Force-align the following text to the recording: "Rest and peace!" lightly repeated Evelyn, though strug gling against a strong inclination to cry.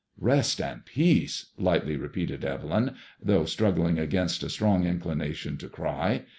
"Rest 0.17 0.59
and 0.59 0.83
peace!" 0.83 1.51
lightly 1.59 1.95
repeated 1.95 2.43
Evelyn, 2.43 2.95
though 3.21 3.43
strug 3.43 3.75
gling 3.77 3.99
against 4.01 4.41
a 4.41 4.49
strong 4.49 4.87
inclination 4.87 5.57
to 5.57 5.69
cry. 5.69 6.23